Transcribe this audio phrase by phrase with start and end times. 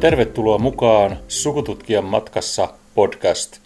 [0.00, 3.58] Tervetuloa mukaan Sukututkijan matkassa podcast.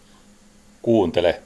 [0.83, 1.43] Kuuntele.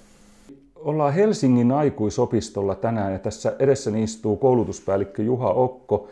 [0.76, 6.08] Ollaan Helsingin aikuisopistolla tänään ja tässä edessä istuu koulutuspäällikkö Juha Okko.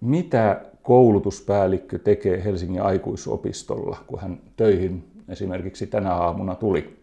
[0.00, 6.96] Mitä koulutuspäällikkö tekee Helsingin aikuisopistolla, kun hän töihin esimerkiksi tänä aamuna tuli?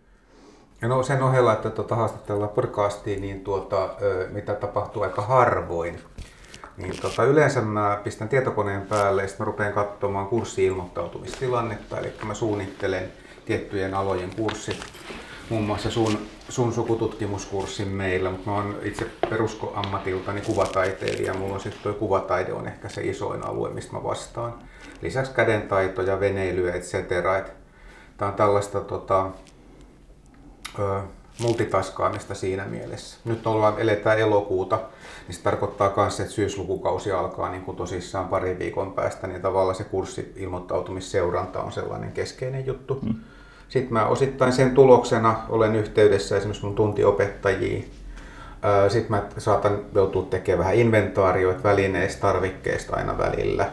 [0.82, 3.90] No sen ohella, että tuota, haastatellaan podcastiin, niin tuota,
[4.32, 6.00] mitä tapahtuu aika harvoin.
[6.82, 12.00] Niin tota, yleensä mä pistän tietokoneen päälle ja sitten mä rupean katsomaan kurssi-ilmoittautumistilannetta.
[12.00, 13.12] Eli mä suunnittelen
[13.46, 14.80] tiettyjen alojen kurssit.
[15.50, 16.18] Muun muassa sun,
[16.50, 21.34] sun sukututkimuskurssin meillä, mutta mä oon itse peruskoammatiltani kuvataiteilija.
[21.34, 24.54] Mulla on sitten tuo kuvataide on ehkä se isoin alue, mistä mä vastaan.
[25.02, 26.94] Lisäksi kädentaitoja, veneilyä, etc.
[28.18, 29.30] Tämä on tällaista tota,
[30.80, 31.02] ö,
[31.42, 33.18] multitaskaamista siinä mielessä.
[33.26, 34.80] Nyt ollaan, eletään elokuuta,
[35.28, 39.76] niin se tarkoittaa myös, että syyslukukausi alkaa niin kuin tosissaan parin viikon päästä, niin tavallaan
[39.76, 43.00] se kurssi-ilmoittautumisseuranta on sellainen keskeinen juttu.
[43.02, 43.16] Hmm.
[43.70, 47.92] Sitten mä osittain sen tuloksena olen yhteydessä esimerkiksi mun tuntiopettajiin.
[48.88, 53.72] Sitten mä saatan joutua tekemään vähän inventaarioita välineistä, tarvikkeista aina välillä.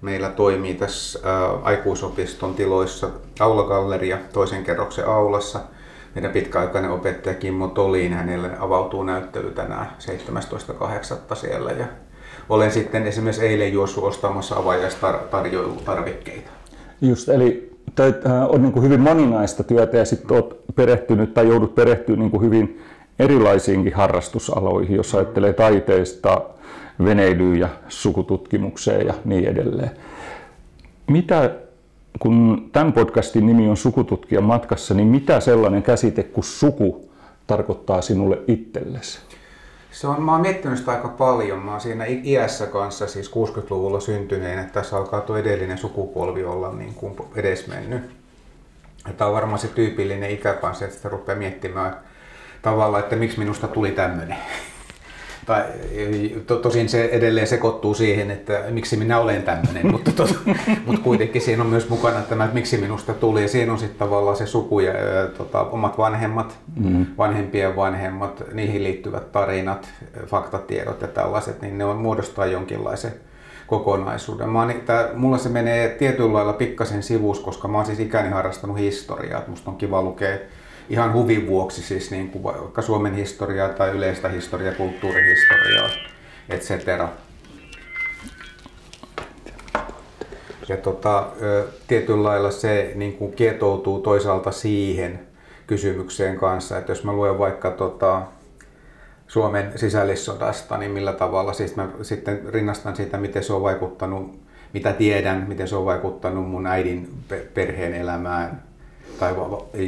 [0.00, 1.18] Meillä toimii tässä
[1.62, 5.60] aikuisopiston tiloissa aulagalleria toisen kerroksen aulassa–
[6.14, 9.86] meidän pitkäaikainen opettaja Kimmo Toliin, hänelle avautuu näyttely tänään
[11.30, 11.36] 17.8.
[11.36, 11.70] siellä.
[11.70, 11.86] Ja
[12.48, 16.50] olen sitten esimerkiksi eilen juossut ostamassa avajaistarjoilutarvikkeita.
[17.00, 18.10] Just, eli äh,
[18.48, 22.42] on niin kuin hyvin moninaista työtä ja sitten olet perehtynyt tai joudut perehtyä niin kuin
[22.42, 22.82] hyvin
[23.18, 26.42] erilaisiinkin harrastusaloihin, jos ajattelee taiteesta,
[27.04, 29.90] veneilyyn ja sukututkimukseen ja niin edelleen.
[31.06, 31.50] Mitä
[32.18, 37.10] kun tämän podcastin nimi on Sukututkijan matkassa, niin mitä sellainen käsite kuin suku
[37.46, 39.20] tarkoittaa sinulle itsellesi?
[39.90, 41.58] Se on, mä oon miettinyt sitä aika paljon.
[41.58, 46.72] Mä oon siinä iässä kanssa, siis 60-luvulla syntyneen, että tässä alkaa tuo edellinen sukupolvi olla
[46.72, 48.02] niin kuin edesmennyt.
[49.16, 51.96] Tämä on varmaan se tyypillinen ikä kanssa, että sitä rupeaa miettimään
[52.62, 54.36] tavallaan, että miksi minusta tuli tämmöinen
[55.50, 55.64] tai
[56.46, 60.28] to, tosin se edelleen sekoittuu siihen, että miksi minä olen tämmöinen, mutta, to,
[60.86, 63.42] mutta kuitenkin siinä on myös mukana tämä, että miksi minusta tuli.
[63.42, 64.92] Ja siinä on sitten tavallaan se suku ja
[65.38, 67.06] tota, omat vanhemmat, mm.
[67.18, 69.88] vanhempien vanhemmat, niihin liittyvät tarinat,
[70.26, 73.12] faktatiedot ja tällaiset, niin ne on muodostaa jonkinlaisen
[73.66, 74.48] kokonaisuuden.
[74.48, 78.28] Mä oon, tää, mulla se menee tietyllä lailla pikkasen sivus, koska mä oon siis ikäni
[78.30, 79.42] harrastanut historiaa.
[79.46, 80.38] Musta on kiva lukea
[80.90, 85.88] ihan huvin vuoksi siis niin kuin vaikka Suomen historiaa tai yleistä historiaa, kulttuurihistoriaa,
[86.48, 86.70] etc.
[90.68, 91.28] Ja tota,
[91.88, 95.20] tietyllä lailla se niin kuin kietoutuu toisaalta siihen
[95.66, 98.22] kysymykseen kanssa, että jos mä luen vaikka tota,
[99.26, 104.40] Suomen sisällissodasta, niin millä tavalla, siis mä sitten rinnastan siitä, miten se on vaikuttanut,
[104.72, 107.08] mitä tiedän, miten se on vaikuttanut mun äidin
[107.54, 108.69] perheen elämään,
[109.20, 109.34] tai,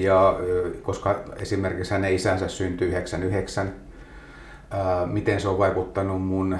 [0.00, 0.34] ja,
[0.82, 3.72] koska esimerkiksi hänen isänsä syntyi 99,
[5.06, 6.58] miten se on vaikuttanut mun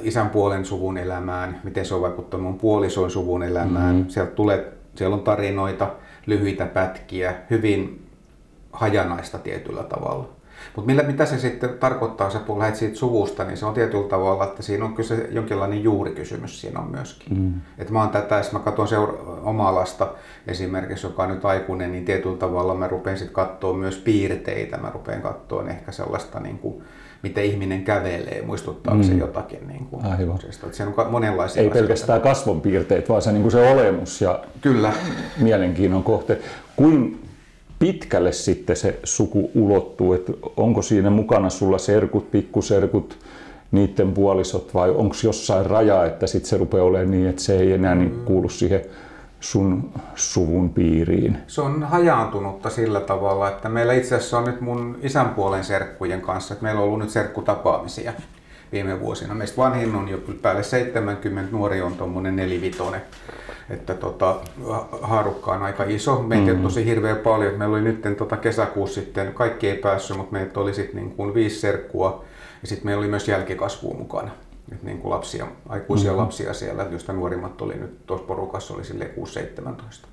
[0.00, 3.94] isän puolen suvun elämään, miten se on vaikuttanut mun puolisoin suvun elämään.
[3.94, 4.10] Mm-hmm.
[4.10, 5.90] Sieltä tulee, siellä on tarinoita,
[6.26, 8.06] lyhyitä pätkiä, hyvin
[8.72, 10.28] hajanaista tietyllä tavalla.
[10.76, 14.62] Mutta mitä se sitten tarkoittaa, kun lähdet siitä suvusta, niin se on tietyllä tavalla, että
[14.62, 17.38] siinä on kyllä se jonkinlainen juurikysymys siinä on myöskin.
[17.38, 17.54] Mm.
[17.78, 20.08] Että mä oon tätä, jos mä katson seura- omaa lasta
[20.46, 24.90] esimerkiksi, joka on nyt aikuinen, niin tietyllä tavalla mä rupean sitten katsoa myös piirteitä, mä
[24.90, 26.84] rupean katsoa ehkä sellaista niin kuin,
[27.22, 29.04] miten ihminen kävelee, muistuttaako mm.
[29.04, 29.68] se jotakin.
[29.68, 30.38] Niin kuin, Aivan.
[30.44, 34.92] Että se on monenlaisia Ei pelkästään kasvonpiirteet, vaan se, niin kuin se olemus ja Kyllä.
[35.40, 36.38] mielenkiinnon kohte.
[36.76, 37.27] Kuin
[37.78, 43.18] pitkälle sitten se suku ulottuu, että onko siinä mukana sulla serkut, pikkuserkut,
[43.72, 47.72] niiden puolisot vai onko jossain raja, että sitten se rupeaa olemaan niin, että se ei
[47.72, 48.24] enää niin mm.
[48.24, 48.80] kuulu siihen
[49.40, 51.38] sun suvun piiriin?
[51.46, 56.20] Se on hajaantunutta sillä tavalla, että meillä itse asiassa on nyt mun isän puolen serkkujen
[56.20, 58.12] kanssa, että meillä on ollut nyt serkkutapaamisia
[58.72, 59.34] viime vuosina.
[59.34, 63.02] Meistä vanhin on jo päälle 70, nuori on tuommoinen nelivitonen
[63.70, 64.40] että tota,
[65.02, 66.22] haarukka on aika iso.
[66.22, 66.62] Meitä mm.
[66.62, 67.54] tosi hirveän paljon.
[67.54, 71.34] Meillä oli nyt tota kesäkuussa sitten, kaikki ei päässyt, mutta meitä oli sitten niin kuin
[71.34, 72.24] viisi serkkua
[72.62, 74.30] ja sitten meillä oli myös jälkikasvua mukana.
[74.72, 76.22] Et niin kuin lapsia, aikuisia mm-hmm.
[76.22, 80.06] lapsia siellä, joista nuorimmat oli nyt tuossa porukassa oli 6-17.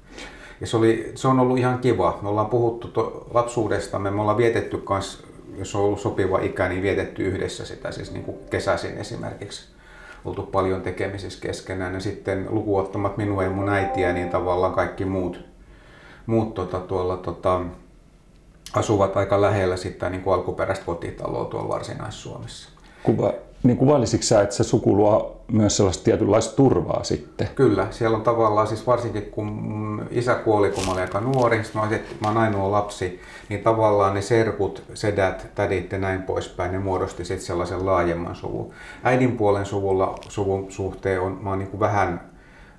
[0.61, 2.19] Ja se, oli, se on ollut ihan kiva.
[2.21, 5.23] Me ollaan puhuttu to, lapsuudestamme, me ollaan vietetty kans,
[5.57, 9.75] jos on ollut sopiva ikä, niin vietetty yhdessä sitä, siis niin kuin kesäisin esimerkiksi
[10.25, 11.93] oltu paljon tekemisissä keskenään.
[11.93, 15.39] Ja sitten lukuottamat minua ja mun äitiä, niin tavallaan kaikki muut,
[16.25, 17.61] muut tota, tuolla tota,
[18.73, 22.69] asuvat aika lähellä sitä niin kuin alkuperäistä kotitaloa tuolla Varsinais-Suomessa.
[23.03, 23.33] Kuva,
[23.65, 27.47] niin kuvailisitko sä, että se suku luo myös sellaista tietynlaista turvaa sitten?
[27.55, 31.81] Kyllä, siellä on tavallaan siis varsinkin kun isä kuoli, kun mä olin aika nuori, mä
[31.81, 33.19] olin, mä olin ainoa lapsi,
[33.49, 38.71] niin tavallaan ne serkut, sedät, tädit ja näin poispäin, ne muodosti sitten sellaisen laajemman suvun.
[39.03, 42.21] Äidin puolen suvulla, suvun suhteen on, mä oon niin kuin vähän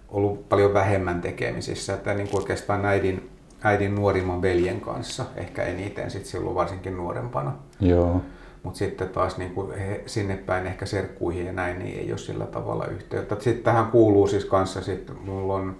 [0.08, 3.30] ollut paljon vähemmän tekemisissä, että niin kuin oikeastaan äidin,
[3.62, 7.52] äidin nuorimman veljen kanssa ehkä eniten sit silloin varsinkin nuorempana.
[7.80, 8.20] Joo.
[8.66, 12.18] Mutta sitten taas niin kuin he, sinne päin ehkä serkkuihin ja näin, niin ei ole
[12.18, 13.36] sillä tavalla yhteyttä.
[13.40, 15.76] Sitten tähän kuuluu siis kanssa, sit mulla on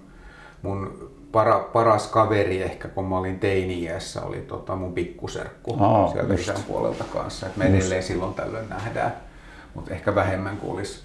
[0.61, 6.33] mun para, paras kaveri ehkä, kun mä olin teini-iässä, oli tota mun pikkuserkku Aa, sieltä
[6.33, 6.43] just.
[6.43, 7.47] isän puolelta kanssa.
[7.47, 9.13] Et me edelleen silloin tällöin nähdään,
[9.73, 11.03] mutta ehkä vähemmän kuin olisi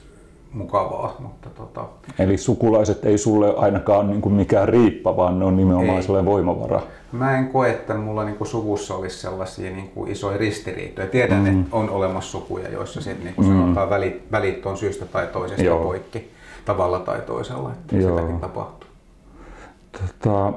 [0.52, 1.16] mukavaa.
[1.19, 1.84] Mutta tota,
[2.19, 6.02] Eli sukulaiset ei sulle ainakaan niin kuin mikään riippa, vaan ne on nimenomaan Ei.
[6.02, 6.82] sellainen voimavara.
[7.12, 11.06] Mä en koe, että mulla niinku suvussa olisi sellaisia niinku isoja ristiriitoja.
[11.06, 11.60] Tiedän, mm.
[11.60, 13.49] että on olemassa sukuja, joissa sit niinku mm.
[13.49, 15.82] sanotaan välit, välit on syystä tai toisesta Joo.
[15.82, 16.31] poikki
[16.64, 18.16] tavalla tai toisella, että Joo.
[18.16, 18.88] sitäkin tapahtuu.
[19.93, 20.52] Tota,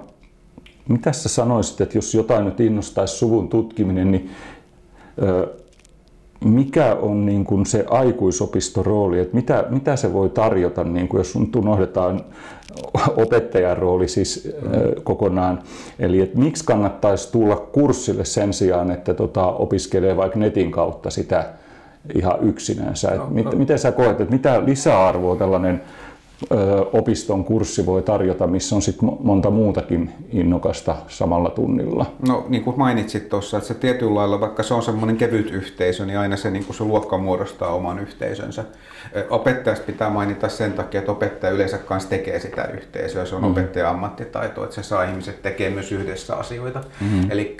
[0.89, 4.31] mitä sä sanoisit, että jos jotain nyt innostaisi suvun tutkiminen, niin
[5.21, 5.55] ö,
[6.53, 11.19] mikä on niin kuin se aikuisopiston rooli, että mitä, mitä se voi tarjota, niin kuin
[11.19, 12.21] jos nyt unohdetaan
[13.17, 15.59] opettajan rooli siis ö, kokonaan,
[15.99, 21.49] eli että miksi kannattaisi tulla kurssille sen sijaan, että tota, opiskelee vaikka netin kautta sitä
[22.15, 23.11] ihan yksinänsä.
[23.11, 23.57] No, No, mit.
[23.57, 25.81] Miten sä koet, että mitä lisäarvoa tällainen
[26.93, 32.05] opiston kurssi voi tarjota, missä on sit mo- monta muutakin innokasta samalla tunnilla?
[32.27, 36.05] No niin kuin mainitsit tuossa, että se tietyllä lailla, vaikka se on semmoinen kevyt yhteisö,
[36.05, 38.63] niin aina se, niin kuin se luokka muodostaa oman yhteisönsä.
[39.29, 43.25] Opettajasta pitää mainita sen takia, että opettaja yleensä kanssa tekee sitä yhteisöä.
[43.25, 43.51] Se on mm.
[43.51, 46.83] opettajan ammattitaito, että se saa ihmiset tekemään myös yhdessä asioita.
[47.01, 47.31] Mm-hmm.
[47.31, 47.57] Eli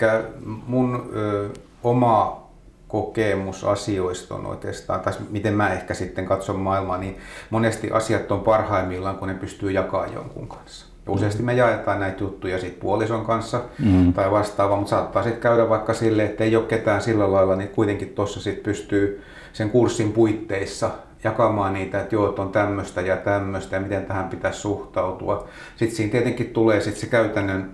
[0.66, 1.48] mun ö,
[1.84, 2.45] oma
[2.88, 7.16] kokemus asioista on oikeastaan, tai miten mä ehkä sitten katson maailmaa, niin
[7.50, 10.86] monesti asiat on parhaimmillaan, kun ne pystyy jakamaan jonkun kanssa.
[11.06, 14.12] Ja useasti me jaetaan näitä juttuja sit puolison kanssa mm.
[14.12, 17.68] tai vastaavaa, mutta saattaa sitten käydä vaikka sille, että ei ole ketään sillä lailla, niin
[17.68, 19.22] kuitenkin tuossa sitten pystyy
[19.52, 20.90] sen kurssin puitteissa
[21.24, 25.48] jakamaan niitä, että joo, että on tämmöistä ja tämmöistä ja miten tähän pitäisi suhtautua.
[25.76, 27.70] Sitten siinä tietenkin tulee sitten se käytännön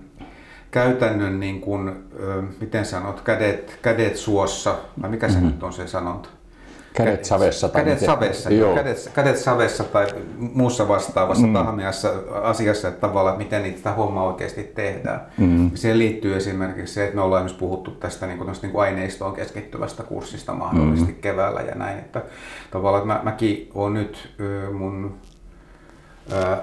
[0.73, 1.91] käytännön, niin kuin,
[2.59, 5.49] miten sanot, kädet, kädet suossa, vai mikä se mm-hmm.
[5.51, 6.29] nyt on se sanonta?
[6.93, 7.69] Kädet savessa.
[7.69, 8.15] tai Kädet miten?
[8.15, 8.75] savessa, Joo.
[8.75, 11.53] Kädet, kädet savessa tai muussa vastaavassa mm.
[11.53, 15.21] tahmeassa asiassa, että tavallaan että miten niitä sitä hommaa oikeasti tehdään.
[15.37, 15.71] Mm.
[15.73, 19.33] Siihen liittyy esimerkiksi se, että me ollaan myös puhuttu tästä niin kuin, niin kuin aineistoon
[19.33, 21.21] keskittyvästä kurssista mahdollisesti mm.
[21.21, 21.99] keväällä ja näin.
[21.99, 22.21] Että
[22.71, 24.35] tavallaan että mä, mäkin olen nyt
[24.73, 25.15] mun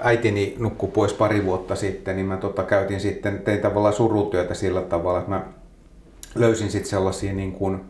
[0.01, 4.81] äitini nukkui pois pari vuotta sitten, niin mä tota, käytin sitten, tein tavallaan surutyötä sillä
[4.81, 5.45] tavalla, että mä
[6.35, 7.81] löysin sitten sellaisia niin kuin,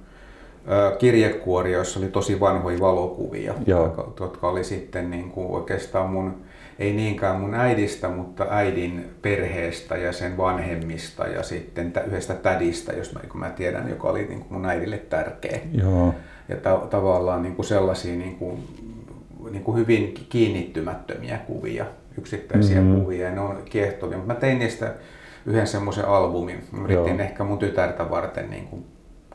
[1.00, 3.84] kirjekuoria, joissa oli tosi vanhoja valokuvia, Joo.
[3.84, 6.36] jotka, jotka oli sitten niin kuin oikeastaan mun,
[6.80, 12.94] ei niinkään mun äidistä, mutta äidin perheestä ja sen vanhemmista ja sitten tä- yhdestä tädistä,
[12.94, 15.60] jos mä, kun mä tiedän, joka oli niin kuin mun äidille tärkeä.
[15.74, 16.16] Joo.
[16.50, 18.64] Ja ta- tavallaan niin kuin sellaisia niin kuin,
[19.50, 21.86] niin kuin hyvin kiinnittymättömiä kuvia,
[22.18, 23.02] yksittäisiä mm-hmm.
[23.02, 24.18] kuvia, ja ne on kiehtovia.
[24.18, 24.94] Mutta mä tein niistä
[25.46, 26.64] yhden semmoisen albumin.
[26.72, 27.20] Mä Yritin Joo.
[27.20, 28.86] ehkä mun tytärtä varten niin kuin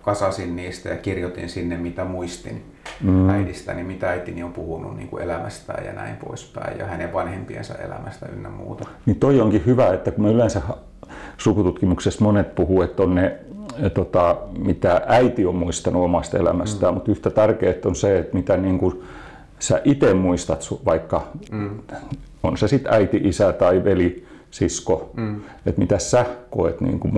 [0.03, 2.63] kasasin niistä ja kirjoitin sinne, mitä muistin
[3.03, 3.29] mm.
[3.29, 8.27] äidistäni, mitä äitini on puhunut niin kuin elämästään ja näin poispäin, ja hänen vanhempiensa elämästä
[8.32, 8.89] ynnä muuta.
[9.06, 10.63] Niin toi onkin hyvä, että kun me yleensä
[11.36, 13.39] sukututkimuksessa monet puhuu, että on ne,
[13.82, 16.94] eh, tota, mitä äiti on muistanut omasta elämästään, mm.
[16.94, 19.03] mutta yhtä tärkeää on se, että mitä niin kuin
[19.58, 21.70] sä itse muistat, vaikka mm.
[22.43, 25.41] on se sitten äiti, isä tai veli, sisko, mm.
[25.67, 27.15] että mitä sä koet niin kuin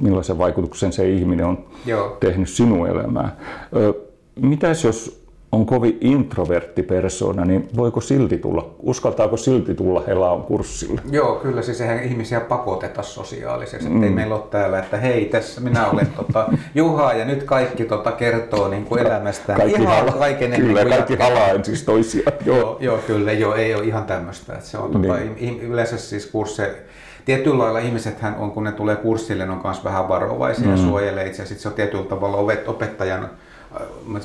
[0.00, 2.16] millaisen vaikutuksen se ihminen on Joo.
[2.20, 3.32] tehnyt sinun elämään.
[3.76, 3.94] Ö,
[4.40, 11.00] mitäs jos on kovin introvertti persona, niin voiko silti tulla, uskaltaako silti tulla Helaan kurssille?
[11.10, 13.88] Joo, kyllä siis eihän ihmisiä pakoteta sosiaalisesti.
[13.88, 14.02] Mm.
[14.02, 18.12] Ei meillä ole täällä, että hei, tässä minä olen tota, Juha ja nyt kaikki tota,
[18.12, 19.68] kertoo niin kuin elämästään.
[19.68, 22.32] ihan hala- kaiken kyllä, kuin kaikki halaa siis toisiaan.
[22.44, 22.56] Joo.
[22.58, 24.52] Joo, joo, kyllä, joo, ei ole ihan tämmöistä.
[24.52, 25.36] Että se on tota, Niin.
[25.40, 25.60] niin.
[25.60, 26.62] yleensä siis kurssi,
[27.24, 30.70] tietyllä lailla ihmisethän on, kun ne tulee kurssille, ne on myös vähän varovaisia mm.
[30.70, 31.46] ja suojelee itse.
[31.46, 32.36] Sitten se on tietyllä tavalla
[32.66, 33.30] opettajan,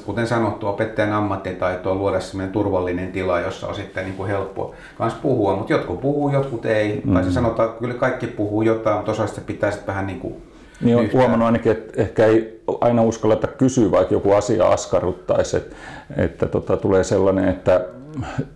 [0.06, 4.74] kuten sanottu, opettajan ammattitaito on luoda sellainen turvallinen tila, jossa on sitten niin kuin helppo
[4.98, 7.02] kans puhua, mutta jotkut puhuu, jotkut ei.
[7.06, 7.14] Mm.
[7.14, 10.20] Tai se sanotaan, että kyllä kaikki puhuu jotain, mutta osa sitä pitää sitten vähän niin
[10.20, 10.36] kuin
[10.82, 15.76] Niin on huomannut ainakin, että ehkä ei aina uskalleta kysyä, vaikka joku asia askarruttaisi, että,
[16.18, 17.86] että tota, tulee sellainen, että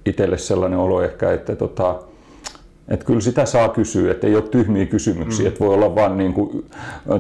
[0.05, 1.95] itselle sellainen olo ehkä, että tota,
[2.88, 5.48] Et kyllä sitä saa kysyä, että ei ole tyhmiä kysymyksiä, mm.
[5.48, 6.65] että voi olla vain niin kuin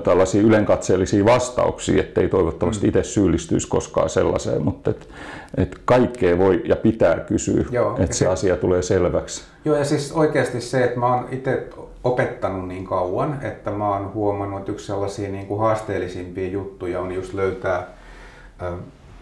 [0.03, 2.89] tällaisia ylenkatseellisia vastauksia, että ei toivottavasti mm.
[2.89, 5.09] itse syyllistyisi koskaan sellaiseen, mutta et,
[5.57, 9.43] et kaikkea voi ja pitää kysyä, Joo, että se asia tulee selväksi.
[9.65, 11.67] Joo, ja siis oikeasti se, että mä oon itse
[12.03, 17.11] opettanut niin kauan, että mä oon huomannut, että yksi sellaisia niin kuin haasteellisimpia juttuja on
[17.11, 17.87] just löytää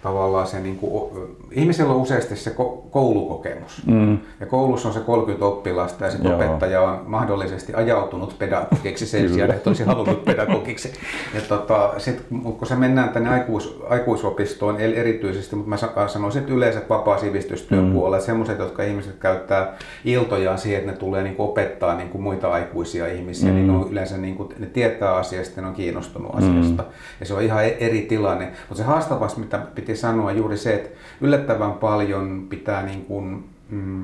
[0.04, 1.12] tavallaan se, niin kuin,
[1.52, 2.56] ihmisellä on useasti se
[2.92, 3.82] koulukokemus.
[3.86, 4.18] Mm.
[4.40, 9.52] Ja koulussa on se 30 oppilasta ja sitten opettaja on mahdollisesti ajautunut pedagogiksi sen sijaan,
[9.52, 10.94] että olisi halunnut pedagogiksi.
[11.34, 16.82] Ja tota, sit, kun se mennään tänne aikuis, aikuisopistoon erityisesti, mutta mä sanoisin, että yleensä
[16.90, 17.94] vapaa sivistystyön mm.
[17.94, 22.22] puolella, sellaiset, jotka ihmiset käyttää iltojaan siihen, että ne tulee niin kuin opettaa niin kuin
[22.22, 23.56] muita aikuisia ihmisiä, mm.
[23.56, 26.84] niin ne on yleensä niin kuin, ne tietää asiasta ja ne on kiinnostunut asiasta.
[26.84, 26.90] Mm.
[27.20, 28.46] Ja se on ihan e-, eri tilanne.
[28.46, 30.90] Mutta se haastavasti, mitä piti piti sanoa juuri se, että
[31.22, 34.04] yllättävän paljon pitää niin kuin, mm,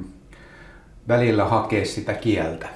[1.08, 2.68] välillä hakea sitä kieltä.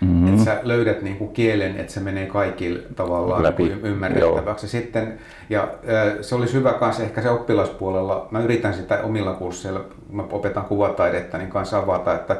[0.00, 0.13] Mm-hmm.
[0.52, 3.62] Että sä löydät niin kuin kielen, että se menee kaikille tavallaan Läpi.
[3.62, 4.68] Niin ymmärrettäväksi.
[4.68, 5.18] Sitten,
[5.50, 5.68] ja
[6.20, 9.80] se olisi hyvä kanssa ehkä se oppilaspuolella, mä yritän sitä omilla kursseilla,
[10.12, 12.36] mä opetan kuvataidetta, niin kanssa avata, että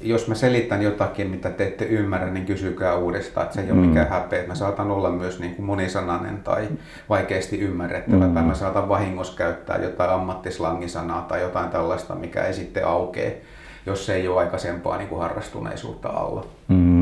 [0.00, 3.78] jos mä selitän jotakin, mitä te ette ymmärrä, niin kysykää uudestaan, että se ei mm.
[3.78, 4.46] ole mikään häpeä.
[4.46, 6.68] Mä saatan olla myös niin kuin monisanainen tai
[7.08, 8.34] vaikeasti ymmärrettävä, mm.
[8.34, 13.42] tai mä saatan vahingossa käyttää jotain ammattislangisanaa tai jotain tällaista, mikä ei sitten aukee
[13.86, 16.46] jos se ei ole aikaisempaa niin kuin harrastuneisuutta alla.
[16.68, 16.95] Mm-hmm.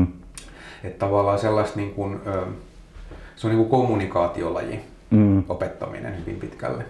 [0.85, 2.19] Että tavallaan sellaista niin kuin,
[3.35, 5.43] se on niin kuin kommunikaatiolaji, mm.
[5.49, 6.83] opettaminen hyvin pitkälle.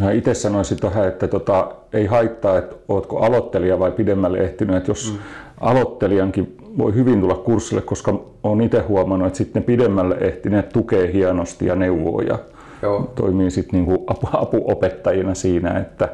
[0.00, 4.76] Ja itse sanoisin tuohon, että tota, ei haittaa, että oletko aloittelija vai pidemmälle ehtinyt.
[4.76, 5.18] Että jos mm.
[5.60, 11.66] aloittelijankin voi hyvin tulla kurssille, koska olen itse huomannut, että sitten pidemmälle ehtineet tukee hienosti
[11.66, 12.38] ja neuvoo ja
[12.82, 13.12] Joo.
[13.14, 16.08] toimii sitten niin apu, apuopettajina siinä, että,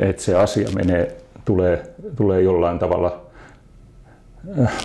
[0.00, 1.82] että se asia menee tulee,
[2.16, 3.23] tulee jollain tavalla,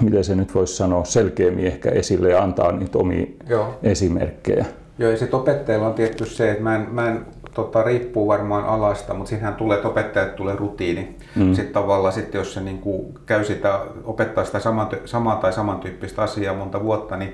[0.01, 3.79] miten se nyt voisi sanoa, selkeämmin ehkä esille ja antaa niitä omia Joo.
[3.83, 4.65] esimerkkejä.
[4.99, 8.65] Joo, ja sitten opettajilla on tietty se, että mä en, mä en tota, riippuu varmaan
[8.65, 11.15] alasta, mutta siinähän tulee, että opettajat tulee rutiini.
[11.35, 11.53] Mm.
[11.53, 16.21] Sitten tavallaan, sitten jos se niin kuin käy sitä, opettaa sitä samaa, samaa tai samantyyppistä
[16.21, 17.33] asiaa monta vuotta, niin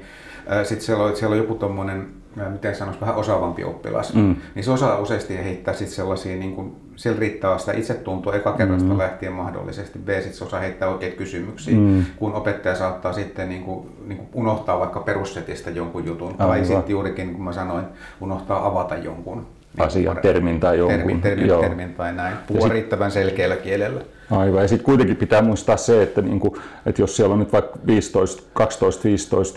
[0.63, 2.07] sitten siellä siellä on joku tuommoinen
[2.49, 4.35] miten sanoisi, vähän osaavampi oppilas, mm.
[4.55, 8.93] niin se osaa useasti heittää sitten sellaisia, niin kuin, siellä riittää sitä itsetuntoa eka kerrasta
[8.93, 8.97] mm.
[8.97, 12.05] lähtien mahdollisesti, B sitten se osaa heittää oikeita kysymyksiä, mm.
[12.15, 16.47] kun opettaja saattaa sitten niin kuin, niin kuin unohtaa vaikka perussetistä jonkun jutun, Aivan.
[16.47, 17.85] tai sitten juurikin, kun mä sanoin,
[18.21, 19.47] unohtaa avata jonkun niin
[19.79, 20.97] asian, termin tai jonkun.
[20.97, 21.61] Termin, termin, Joo.
[21.61, 22.37] termin tai näin.
[22.47, 24.01] Puhua sit, riittävän selkeällä kielellä.
[24.31, 27.79] Aivan, ja sitten kuitenkin pitää muistaa se, että, niinku, että jos siellä on nyt vaikka
[27.87, 28.43] 15,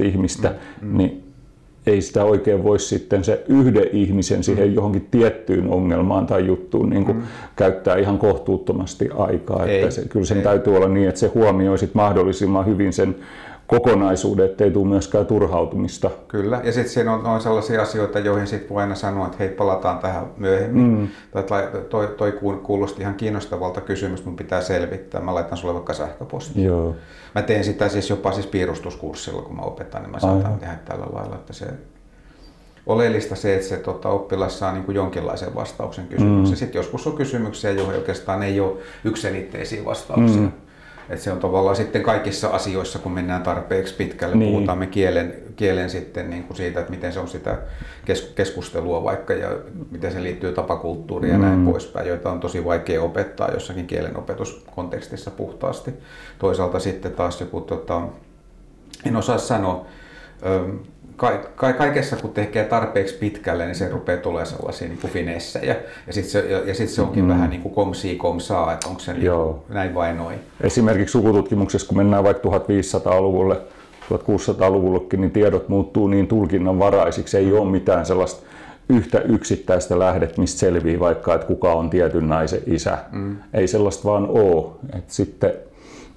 [0.02, 0.98] 12-15 ihmistä, mm, mm.
[0.98, 1.28] niin
[1.86, 4.74] ei sitä oikein voi sitten se yhden ihmisen siihen mm.
[4.74, 7.22] johonkin tiettyyn ongelmaan tai juttuun niin kuin mm.
[7.56, 9.66] käyttää ihan kohtuuttomasti aikaa.
[9.66, 10.44] Ei, että se, kyllä sen ei.
[10.44, 13.16] täytyy olla niin, että se huomioi sit mahdollisimman hyvin sen
[13.68, 16.10] kokonaisuuden, ettei tule myöskään turhautumista.
[16.28, 19.48] Kyllä, ja sitten siinä on, on sellaisia asioita, joihin sitten voi aina sanoa, että hei,
[19.48, 20.98] palataan tähän myöhemmin.
[20.98, 21.08] Mm.
[21.46, 22.32] Tai toi, toi
[22.62, 25.20] kuulosti ihan kiinnostavalta kysymys, mun pitää selvittää.
[25.20, 26.64] Mä laitan sulle vaikka sähköpostia.
[26.64, 26.94] Joo.
[27.34, 30.58] Mä teen sitä siis jopa siis piirustuskurssilla, kun mä opetan, niin mä saatan Aivan.
[30.58, 31.66] tehdä tällä lailla, että se
[32.86, 36.56] oleellista se, että se tota, oppilas saa niin kuin jonkinlaisen vastauksen kysymykseen.
[36.56, 36.58] Mm.
[36.58, 40.40] Sitten joskus on kysymyksiä, joihin oikeastaan ei ole yksilitteisiä vastauksia.
[40.40, 40.52] Mm.
[41.10, 44.52] Et se on tavallaan sitten kaikissa asioissa, kun mennään tarpeeksi pitkälle, niin.
[44.52, 47.58] puhutaan me kielen, kielen sitten niin kuin siitä, että miten se on sitä
[48.34, 49.56] keskustelua vaikka ja
[49.90, 51.42] miten se liittyy tapakulttuuriin mm.
[51.42, 55.94] ja näin poispäin, joita on tosi vaikea opettaa jossakin kielen opetuskontekstissa puhtaasti.
[56.38, 58.02] Toisaalta sitten taas joku, tota,
[59.06, 59.86] en osaa sanoa,
[61.18, 65.76] ka- kaikessa kun tekee tarpeeksi pitkälle, niin se rupeaa tulemaan sellaisia niin finessejä.
[66.06, 67.30] Ja sitten se, ja, ja sit se onkin mm.
[67.30, 69.30] vähän niin kuin komsii komsaa, että onko se niin
[69.68, 70.38] näin vai noin.
[70.60, 73.56] Esimerkiksi sukututkimuksessa, kun mennään vaikka 1500-luvulle,
[74.12, 77.36] 1600-luvullekin, niin tiedot muuttuu niin tulkinnanvaraisiksi.
[77.36, 78.46] Ei ole mitään sellaista
[78.88, 82.98] yhtä yksittäistä lähdet, mistä selvii vaikka, että kuka on tietyn naisen isä.
[83.12, 83.36] Mm.
[83.54, 84.66] Ei sellaista vaan ole.
[84.98, 85.52] Et sitten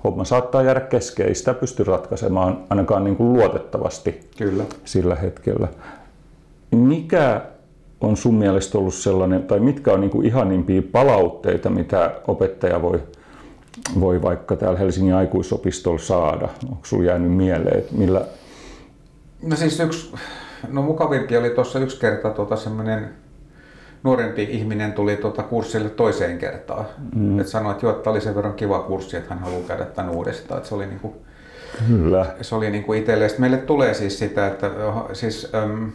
[0.03, 4.63] homma saattaa jäädä kesken, ei sitä pysty ratkaisemaan ainakaan niin kuin luotettavasti Kyllä.
[4.85, 5.67] sillä hetkellä.
[6.71, 7.41] Mikä
[8.01, 13.03] on sun mielestä ollut sellainen, tai mitkä on niin kuin ihanimpia palautteita, mitä opettaja voi,
[13.99, 16.49] voi vaikka täällä Helsingin aikuisopistolla saada?
[16.69, 18.25] Onko sulla jäänyt mieleen, että millä...
[19.41, 20.13] No siis yksi,
[20.67, 23.09] no mukavimpi oli tuossa yksi kerta tuota semmoinen
[24.03, 26.85] nuorempi ihminen tuli tuota kurssille toiseen kertaan.
[27.15, 27.39] Mm.
[27.39, 30.11] Et sanoi, että joo, että oli sen verran kiva kurssi, että hän haluaa käydä tämän
[30.11, 30.57] uudestaan.
[30.57, 31.15] Et se oli niinku,
[31.87, 32.25] Kyllä.
[32.41, 33.29] Se oli niinku itselle.
[33.29, 34.71] Sitten meille tulee siis sitä, että
[35.13, 35.91] siis, äm,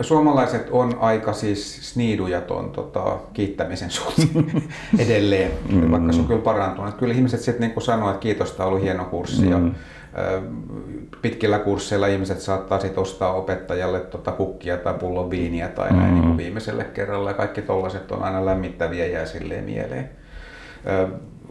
[0.00, 4.62] Suomalaiset on aika siis sniiduja tuon tota, kiittämisen suhteen
[4.98, 5.90] edelleen, mm.
[5.90, 6.94] vaikka se on kyllä parantunut.
[6.94, 9.42] Kyllä ihmiset sitten niin sanoo, että kiitos, tämä oli hieno kurssi.
[9.42, 9.50] Mm.
[9.50, 9.58] Ja,
[11.22, 15.96] pitkillä kursseilla ihmiset saattaa sit ostaa opettajalle tota kukkia tai pullon viiniä tai mm.
[15.96, 17.30] näin niin kuin viimeiselle kerralla.
[17.30, 20.10] Ja kaikki tollaiset on aina lämmittäviä jää silleen mieleen.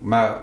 [0.01, 0.35] Mä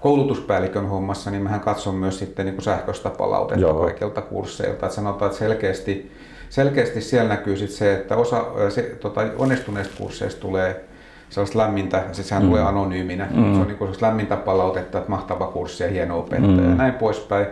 [0.00, 3.74] koulutuspäällikön hommassa, niin mähän katson myös sitten niin kuin sähköistä palautetta Joo.
[3.84, 4.72] kaikilta kursseilta.
[4.72, 6.12] Että sanotaan, että selkeästi,
[6.48, 10.84] selkeästi siellä näkyy sit se, että osa se, tota, onnistuneista kursseista tulee
[11.34, 12.48] sellaista lämmintä, siis sehän mm.
[12.48, 13.54] tulee anonyyminä, mm.
[13.54, 16.70] se on niin kuin lämmintä palautetta, että mahtava kurssi ja hieno opettaja mm.
[16.70, 17.46] ja näin poispäin.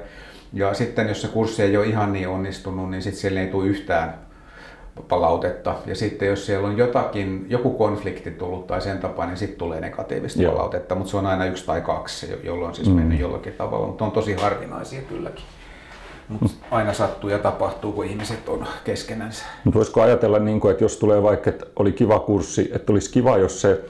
[0.52, 3.66] Ja sitten jos se kurssi ei ole ihan niin onnistunut, niin sitten siellä ei tule
[3.66, 4.14] yhtään
[5.08, 5.74] palautetta.
[5.86, 9.80] Ja sitten jos siellä on jotakin, joku konflikti tullut tai sen tapaan, niin sitten tulee
[9.80, 10.52] negatiivista Joo.
[10.52, 12.94] palautetta, mutta se on aina yksi tai kaksi, jolloin siis mm.
[12.94, 15.44] mennyt jollakin tavalla, mutta on tosi harvinaisia kylläkin.
[16.28, 19.44] Mutta aina sattuu ja tapahtuu, kun ihmiset on keskenänsä.
[19.64, 23.10] Mutta voisiko ajatella, niin kuin, että jos tulee vaikka, että oli kiva kurssi, että olisi
[23.10, 23.80] kiva, jos se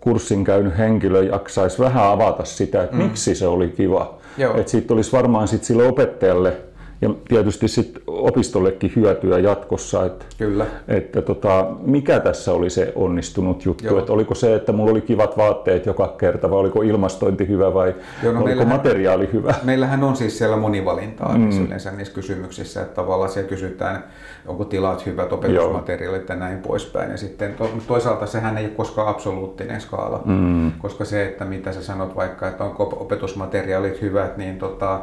[0.00, 3.02] kurssin käynyt henkilö jaksaisi vähän avata sitä, että mm.
[3.02, 4.18] miksi se oli kiva.
[4.56, 6.56] Että siitä olisi varmaan sit sille opettajalle
[7.02, 10.66] ja tietysti sit opistollekin hyötyä jatkossa, että, Kyllä.
[10.88, 15.36] että tota, mikä tässä oli se onnistunut juttu, että oliko se, että mulla oli kivat
[15.36, 19.54] vaatteet joka kerta vai oliko ilmastointi hyvä vai Joo, no oliko meillähän, materiaali hyvä?
[19.62, 21.66] Meillähän on siis siellä monivalintaa mm.
[21.66, 24.04] yleensä niissä kysymyksissä, että tavallaan siellä kysytään,
[24.46, 27.10] onko tilat hyvät, opetusmateriaalit ja näin poispäin.
[27.10, 30.72] Ja sitten to, toisaalta sehän ei ole koskaan absoluuttinen skaala, mm.
[30.72, 35.00] koska se, että mitä sä sanot vaikka, että onko opetusmateriaalit hyvät, niin tota,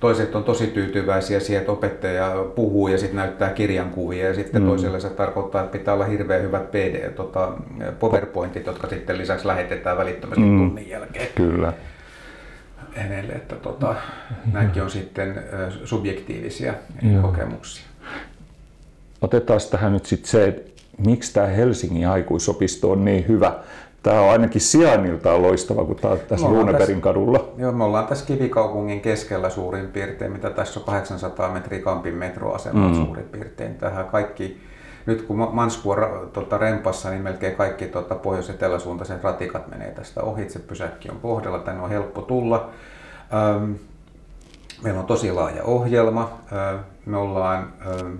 [0.00, 4.68] toiset on tosi tyytyväisiä siihen, että opettaja puhuu ja sitten näyttää kirjankuvia ja sitten mm.
[4.68, 7.52] toiselle se tarkoittaa, että pitää olla hirveän hyvät PD, tota,
[7.98, 10.58] PowerPointit, jotka sitten lisäksi lähetetään välittömästi mm.
[10.58, 11.28] tunnin jälkeen.
[11.34, 11.72] Kyllä.
[12.94, 13.94] Hänelle, että tota,
[14.52, 15.44] nämäkin on sitten
[15.84, 16.74] subjektiivisia
[17.12, 17.22] Joo.
[17.22, 17.84] kokemuksia.
[19.20, 23.56] Otetaan tähän nyt sitten se, että miksi tämä Helsingin aikuisopisto on niin hyvä.
[24.02, 27.48] Tämä on ainakin sijainniltaan loistava, kun tämä on tässä Ruuneberin kadulla.
[27.56, 32.88] Joo, me ollaan tässä kivikaupungin keskellä suurin piirtein, mitä tässä on 800 metriä Kampin metroasema
[32.88, 32.94] mm.
[32.94, 33.74] suurin piirtein.
[33.74, 34.60] Tähän kaikki,
[35.06, 40.58] nyt kun Mansku on tota, rempassa, niin melkein kaikki tota, pohjois-eteläsuuntaiset ratikat menee tästä ohitse.
[40.58, 42.70] Pysäkki on kohdalla, tänne on helppo tulla.
[43.56, 43.74] Öm,
[44.82, 46.30] meillä on tosi laaja ohjelma.
[46.52, 48.18] Öm, me ollaan öm,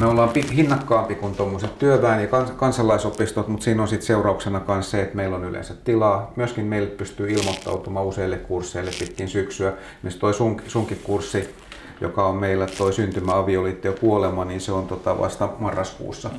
[0.00, 5.02] me ollaan hinnakkaampi kuin tuommoiset työväen- ja kansalaisopistot, mutta siinä on sitten seurauksena myös se,
[5.02, 6.32] että meillä on yleensä tilaa.
[6.36, 9.72] Myöskin meille pystyy ilmoittautumaan useille kursseille pitkin syksyä.
[10.02, 11.54] Myös toi sun, sunkin kurssi,
[12.00, 16.30] joka on meillä toi syntymä, avioliitto ja kuolema, niin se on tota vasta marraskuussa.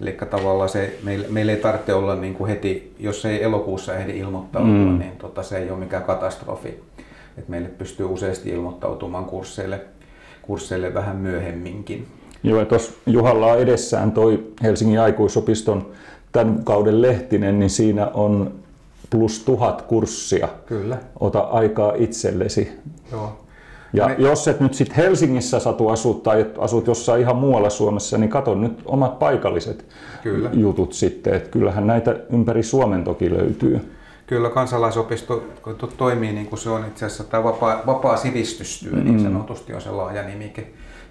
[0.00, 4.18] Eli tavallaan se, meillä, meillä ei tarvitse olla niin kuin heti, jos ei elokuussa ehdi
[4.18, 4.98] ilmoittautua, mm.
[4.98, 6.82] niin tota, se ei ole mikään katastrofi.
[7.38, 9.80] Et meille pystyy useasti ilmoittautumaan kursseille,
[10.42, 12.06] kursseille vähän myöhemminkin.
[12.46, 15.86] Joo, tuossa Juhalla on edessään toi Helsingin aikuisopiston
[16.32, 18.52] tämän kauden lehtinen, niin siinä on
[19.10, 20.48] plus tuhat kurssia.
[20.66, 20.98] Kyllä.
[21.20, 22.72] Ota aikaa itsellesi.
[23.12, 23.32] Joo.
[23.92, 24.14] Ja Me...
[24.18, 28.54] jos et nyt sitten Helsingissä satu asut tai asut jossain ihan muualla Suomessa, niin kato
[28.54, 29.84] nyt omat paikalliset
[30.22, 30.50] Kyllä.
[30.52, 31.34] jutut sitten.
[31.34, 33.80] Että kyllähän näitä ympäri Suomen toki löytyy.
[34.26, 35.44] Kyllä kansalaisopisto
[35.96, 39.10] toimii niin kuin se on itse asiassa tämä vapaa, vapaa sivistystyö, niin mm.
[39.10, 40.66] niin sanotusti on se laaja nimike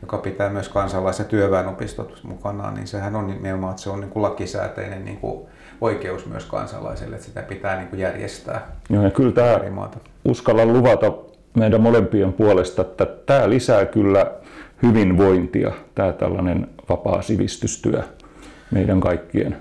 [0.05, 4.09] joka pitää myös kansalais- ja työväenopistot mukanaan, niin sehän on nimenomaan, että se on niin
[4.09, 5.45] kuin lakisääteinen niin kuin
[5.81, 8.71] oikeus myös kansalaiselle, että sitä pitää niin kuin järjestää.
[8.89, 9.59] Joo, ja kyllä tämä
[10.25, 11.13] uskallan luvata
[11.57, 14.31] meidän molempien puolesta, että tämä lisää kyllä
[14.83, 18.03] hyvinvointia, tämä tällainen vapaa sivistystyö
[18.71, 19.57] meidän kaikkien.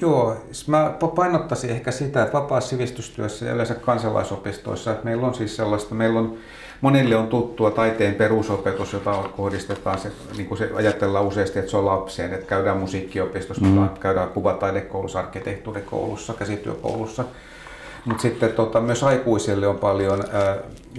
[0.00, 5.34] Joo, siis mä painottaisin ehkä sitä, että vapaa sivistystyössä ja yleensä kansalaisopistoissa, että meillä on
[5.34, 6.36] siis sellaista, meillä on
[6.80, 11.76] monille on tuttua taiteen perusopetus, jota kohdistetaan, se, niin kuin se ajatellaan useasti, että se
[11.76, 13.88] on lapseen, että käydään musiikkiopistossa, mm.
[14.00, 17.24] käydään kuvataidekoulussa, arkkitehtuurikoulussa, käsityökoulussa.
[18.04, 20.56] Mutta sitten tota, myös aikuisille on paljon ää,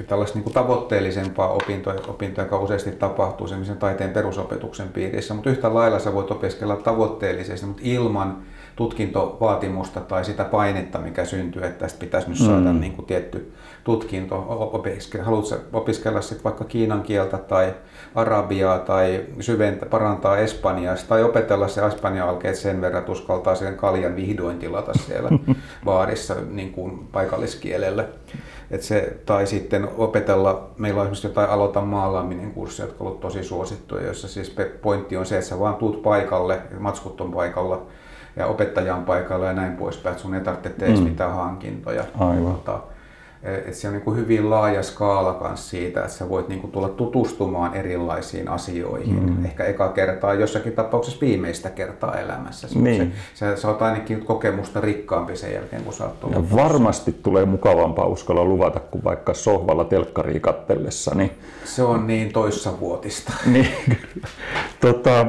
[0.07, 5.33] tällaista niin kuin tavoitteellisempaa opintoja, opintoja, joka useasti tapahtuu semmoisen taiteen perusopetuksen piirissä.
[5.33, 8.37] Mutta yhtä lailla sä voit opiskella tavoitteellisesti, mutta ilman
[8.75, 12.79] tutkintovaatimusta tai sitä painetta, mikä syntyy, että tästä pitäisi nyt saada mm.
[12.79, 14.45] niin kuin tietty tutkinto.
[14.73, 15.25] Opiskella.
[15.25, 17.73] Haluatko opiskella sit vaikka kiinan kieltä tai
[18.15, 23.75] arabiaa tai syventä, parantaa espanjaa tai opetella se espanjan alkeet sen verran, että uskaltaa sen
[23.75, 25.29] kaljan vihdoin tilata siellä
[25.85, 28.05] baarissa niin kuin paikalliskielellä.
[28.71, 33.43] Et se, tai sitten opetella, meillä on esimerkiksi jotain aloita maalaaminen kursseja, jotka ovat tosi
[33.43, 37.85] suosittuja, joissa siis pointti on se, että sä vaan tuut paikalle, matskut on paikalla,
[38.35, 41.03] ja opettaja on paikalla ja näin poispäin, että sun ei tarvitse tehdä mm.
[41.03, 42.03] mitään hankintoja.
[42.19, 42.53] Aivan.
[42.53, 42.79] Tota,
[43.43, 46.71] että se on niin kuin hyvin laaja skaala kanssa siitä, että sä voit niin kuin
[46.71, 49.23] tulla tutustumaan erilaisiin asioihin.
[49.23, 49.45] Mm.
[49.45, 52.67] Ehkä eka kertaa, jossakin tapauksessa viimeistä kertaa elämässä.
[52.75, 53.13] Niin.
[53.33, 57.45] Se, sä, sä oot ainakin kokemusta rikkaampi sen jälkeen, kun sä oot Ja varmasti tulee
[57.45, 61.15] mukavampaa uskalla luvata kuin vaikka sohvalla telkkariin kattellessa.
[61.15, 61.31] Niin...
[61.65, 63.33] Se on niin toissavuotista.
[63.45, 63.67] niin,
[64.81, 65.25] tota,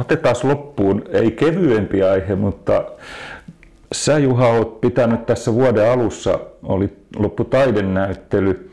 [0.00, 2.84] otetaan loppuun, ei kevyempi aihe, mutta
[3.92, 8.70] Sä Juha olet pitänyt tässä vuoden alussa, oli loppu taidenäyttely,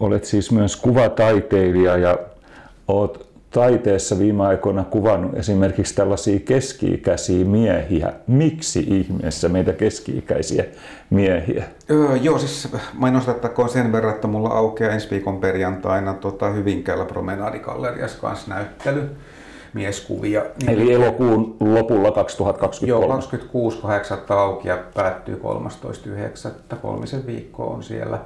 [0.00, 2.18] olet siis myös kuvataiteilija ja
[2.88, 8.12] olet taiteessa viime aikoina kuvannut esimerkiksi tällaisia keski-ikäisiä miehiä.
[8.26, 10.64] Miksi ihmeessä meitä keski-ikäisiä
[11.10, 11.64] miehiä?
[11.90, 18.20] Öö, joo, siis mainostettakoon sen verran, että mulla aukeaa ensi viikon perjantaina tota Hyvinkäällä Promenadikalleriassa
[18.20, 19.10] kanssa näyttely
[19.74, 20.42] mieskuvia.
[20.68, 22.86] Eli niin, elokuun lopulla 2023?
[22.86, 23.18] Joo,
[24.28, 24.32] 26.8.
[24.32, 25.40] auki ja päättyy
[26.70, 26.76] 13.9.
[26.76, 28.18] kolmisen viikkoa on siellä.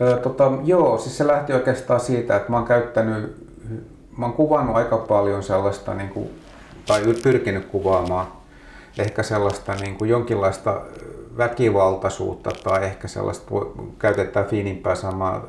[0.00, 3.46] Ö, tota, joo, siis se lähti oikeastaan siitä, että mä oon käyttänyt,
[4.18, 6.30] mä oon kuvannut aika paljon sellaista, niin kuin,
[6.86, 8.26] tai pyrkinyt kuvaamaan
[8.98, 10.80] ehkä sellaista niin kuin jonkinlaista
[11.36, 13.50] väkivaltaisuutta tai ehkä sellaista,
[13.98, 15.44] käytetään fiinimpää samaa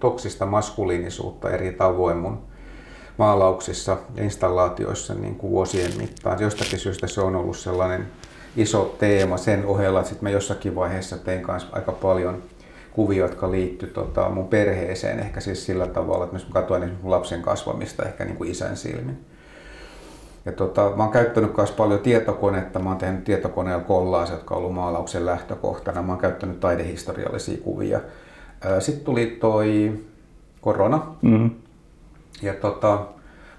[0.00, 2.51] toksista maskuliinisuutta eri tavoin mun
[3.18, 6.40] maalauksissa ja installaatioissa niin kuin vuosien mittaan.
[6.40, 8.06] Jostakin syystä se on ollut sellainen
[8.56, 12.42] iso teema sen ohella, että sitten mä jossakin vaiheessa tein kanssa aika paljon
[12.92, 17.42] kuvia, jotka liittyy tota, mun perheeseen, ehkä siis sillä tavalla, että mä katsoin esimerkiksi lapsen
[17.42, 19.24] kasvamista ehkä niin kuin isän silmin.
[20.44, 24.58] Ja tota, mä oon käyttänyt myös paljon tietokonetta, mä oon tehnyt tietokoneella kollaas, jotka on
[24.58, 28.00] ollut maalauksen lähtökohtana, mä oon käyttänyt taidehistoriallisia kuvia.
[28.78, 29.92] Sitten tuli toi
[30.60, 31.50] korona, mm-hmm.
[32.42, 33.06] Ja tota,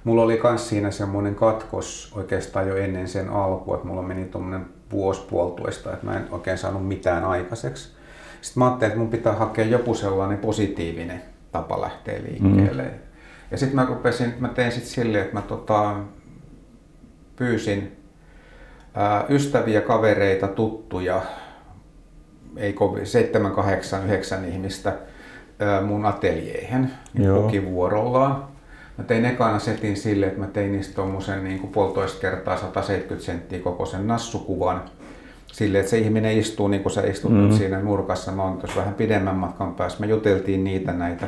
[0.04, 4.66] mulla oli myös siinä semmoinen katkos oikeastaan jo ennen sen alkua, että mulla meni tuommoinen
[4.92, 7.90] vuosi puolitoista, että mä en oikein saanut mitään aikaiseksi.
[8.42, 12.84] Sitten mä ajattelin, että mun pitää hakea joku sellainen positiivinen tapa lähteä liikkeelle.
[12.84, 12.90] Mm.
[13.52, 15.96] Ja sitten mä rupesin, mä tein sitten silleen, että mä tota,
[17.36, 17.98] pyysin
[18.94, 21.22] ää, ystäviä, kavereita, tuttuja,
[22.58, 24.94] ei kovin, 7, 8, 9 ihmistä
[25.60, 26.90] ää, mun ateljeihin
[27.52, 28.53] niin vuorollaan.
[28.98, 33.60] Mä tein ekana setin sille, että mä tein niistä tuommoisen niin puolitoista kertaa 170 senttiä
[33.60, 34.82] kokoisen nassukuvan.
[35.48, 37.58] Sille, että se ihminen istuu niin kuin sä istut mm-hmm.
[37.58, 38.32] siinä nurkassa.
[38.32, 40.00] Mä oon tuossa vähän pidemmän matkan päässä.
[40.00, 41.28] Me juteltiin niitä näitä.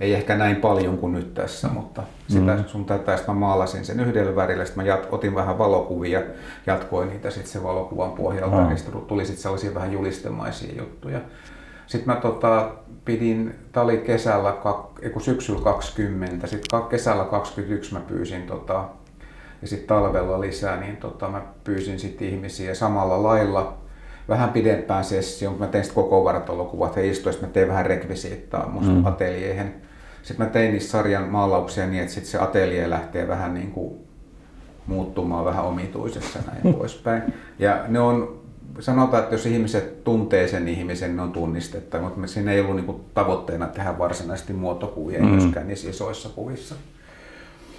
[0.00, 2.64] Ei ehkä näin paljon kuin nyt tässä, mutta sitä mm-hmm.
[2.64, 6.22] sun tätä, mä maalasin sen yhdellä värillä, sitten mä jat, otin vähän valokuvia,
[6.66, 8.74] jatkoin niitä sitten sen valokuvan pohjalta, mm-hmm.
[8.74, 11.20] niin tuli sitten sellaisia vähän julistemaisia juttuja.
[11.90, 12.70] Sitten mä tota,
[13.04, 14.56] pidin, tää oli kesällä,
[15.02, 18.84] eiku syksyllä 20, sitten kesällä 21 mä pyysin tota,
[19.62, 23.78] ja sitten talvella lisää, niin tota, mä pyysin sitten ihmisiä samalla lailla
[24.28, 28.68] vähän pidempään sessioon, kun mä tein sitten koko vartalokuvat ja istuin, mä tein vähän rekvisiittaa
[28.68, 29.06] musta mm.
[29.06, 29.74] atelieihin.
[30.22, 33.94] Sitten mä tein niistä sarjan maalauksia niin, että sitten se ateljee lähtee vähän niin kuin
[34.86, 37.22] muuttumaan vähän omituisessa näin poispäin.
[37.58, 38.39] Ja ne on
[38.78, 43.00] sanotaan, että jos ihmiset tuntee sen ihmisen, ne on tunnistettava, mutta siinä ei ollut niinku
[43.14, 45.26] tavoitteena tehdä varsinaisesti muotokuvia, mm.
[45.26, 46.74] myöskään niissä isoissa kuvissa.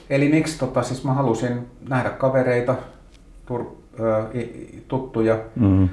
[0.10, 2.76] Eli miksi tota, siis mä halusin nähdä kavereita,
[3.46, 3.66] tur,
[4.00, 4.24] ö,
[4.88, 5.90] tuttuja mm.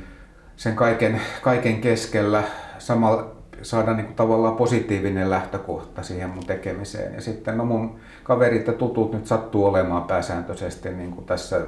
[0.56, 2.42] sen kaiken, kaiken keskellä,
[2.78, 7.14] samalla saada niinku tavallaan positiivinen lähtökohta siihen mun tekemiseen.
[7.14, 11.60] Ja sitten no mun kaverit ja tutut nyt sattuu olemaan pääsääntöisesti niin kuin tässä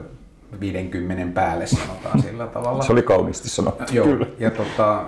[0.61, 2.83] 50 päälle sanotaan sillä tavalla.
[2.83, 3.95] Se oli kauniisti sanottu.
[3.95, 4.27] Joo, Kyllä.
[4.39, 5.05] ja tota,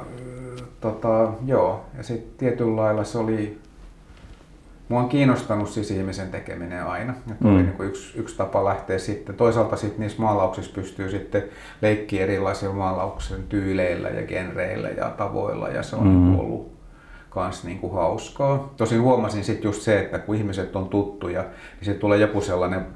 [0.81, 3.59] tota, joo, ja sitten tietyllä lailla se oli,
[4.89, 7.15] mua on kiinnostanut siis ihmisen tekeminen aina.
[7.29, 7.55] Ja mm.
[7.55, 9.35] oli niin kuin yksi, yksi tapa lähteä sitten.
[9.35, 11.45] Toisaalta sitten niissä maalauksissa pystyy sitten
[11.83, 16.09] leikkiä erilaisilla maalauksen tyyleillä ja genreillä ja tavoilla ja se on mm.
[16.09, 16.73] Niin ollut
[17.31, 18.73] kans niin kuin hauskaa.
[18.77, 22.87] Tosin huomasin sitten just se, että kun ihmiset on tuttuja, niin se tulee joku sellainen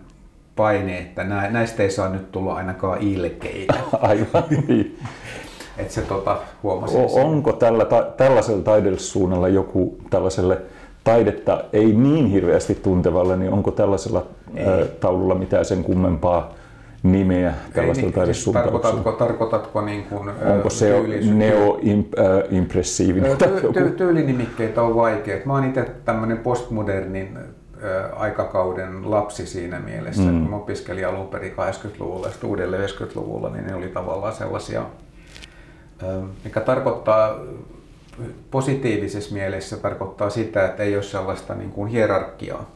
[0.57, 3.75] paine, että näistä ei saa nyt tulla ainakaan ilkeitä.
[4.01, 4.99] Aivan niin.
[5.79, 10.59] Et se tota, huomasi o- Onko tällä, ta- tällaisella taidellisuunnalla joku tällaiselle
[11.05, 14.65] taidetta ei niin hirveästi tuntevalle, niin onko tällaisella ei.
[15.01, 16.55] taululla mitään sen kummempaa
[17.03, 18.35] nimeä tällaisella niin?
[18.35, 20.95] Siis tarkoitatko, tarkoitatko niin kuin, Onko se
[21.35, 23.31] neo-impressiivinen?
[23.33, 25.37] Ty- ty- tyylinimikkeitä on vaikea.
[25.45, 27.39] Mä oon itse tämmöinen postmodernin
[28.17, 30.45] aikakauden lapsi siinä mielessä, mm.
[30.45, 34.83] kun opiskelin alun perin 80-luvulla ja uudelleen 90-luvulla, niin ne oli tavallaan sellaisia,
[36.45, 37.39] mikä tarkoittaa
[38.51, 42.71] positiivisessa mielessä tarkoittaa sitä, että ei ole sellaista niin kuin hierarkiaa.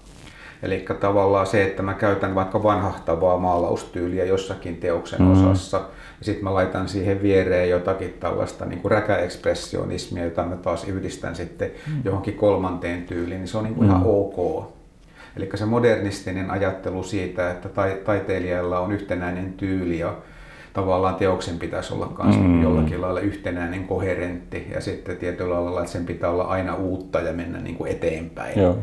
[0.62, 5.32] Eli tavallaan se, että mä käytän vaikka vanhahtavaa maalaustyyliä jossakin teoksen mm.
[5.32, 5.76] osassa,
[6.18, 11.36] ja sitten mä laitan siihen viereen jotakin tällaista niin kuin räkäekspressionismia, jota mä taas yhdistän
[11.36, 12.00] sitten mm.
[12.04, 13.90] johonkin kolmanteen tyyliin, niin se on niin kuin mm.
[13.90, 14.64] ihan ok.
[15.36, 17.68] Eli se modernistinen ajattelu siitä, että
[18.04, 20.16] taiteilijalla on yhtenäinen tyyli ja
[20.72, 22.62] tavallaan teoksen pitäisi olla myös mm.
[22.62, 27.32] jollakin lailla yhtenäinen, koherentti ja sitten tietyllä lailla, että sen pitää olla aina uutta ja
[27.32, 28.60] mennä niin kuin eteenpäin.
[28.60, 28.78] Joo.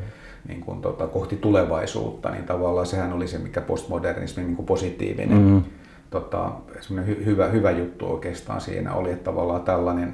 [0.48, 5.38] Niin kuin tota, kohti tulevaisuutta, niin tavallaan sehän oli se, mikä postmodernismi niin kuin positiivinen
[5.38, 5.64] mm.
[6.10, 6.52] tota,
[7.08, 10.14] hy, hyvä, hyvä juttu oikeastaan siinä oli, että tavallaan tällainen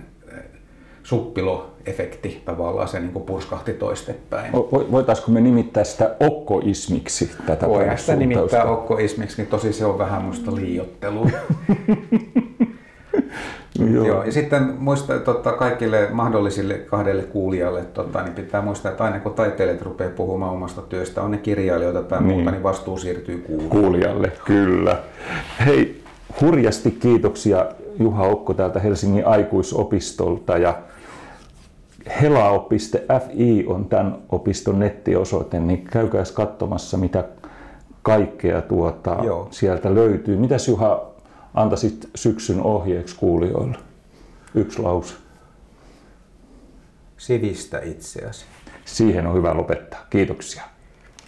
[1.84, 4.54] suppiloefekti tavallaan se niin purskahti toistepäin.
[4.92, 10.22] Voitaisiko me nimittää sitä okkoismiksi tätä Voidaan sitä nimittää okkoismiksi, niin tosi se on vähän
[10.22, 11.30] musta liiottelua.
[13.94, 14.06] Joo.
[14.06, 14.24] Joo.
[14.24, 19.34] Ja sitten muista tota, kaikille mahdollisille kahdelle kuulijalle, tota, niin pitää muistaa, että aina kun
[19.34, 22.36] taiteilijat rupeaa puhumaan omasta työstä, on ne kirjailijoita tai niin.
[22.36, 23.70] muuta, niin vastuu siirtyy kuulijalle.
[23.70, 24.98] Kuulijalle, kyllä.
[25.66, 26.04] Hei,
[26.42, 27.66] hurjasti kiitoksia
[28.00, 30.74] Juha Okko täältä Helsingin aikuisopistolta ja
[32.22, 37.24] helao.fi on tämän opiston nettiosoite, niin käykää katsomassa mitä
[38.02, 39.18] kaikkea tuota
[39.52, 40.38] sieltä löytyy.
[40.38, 41.06] Mitäs Juha
[41.54, 43.78] antaisit syksyn ohjeeksi kuulijoille?
[44.56, 45.14] Yksi lause.
[47.18, 48.46] Sivistä itseäsi.
[48.86, 50.06] Siihen on hyvä lopettaa.
[50.10, 50.64] Kiitoksia.